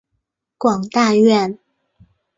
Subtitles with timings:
[0.57, 1.59] 广大院。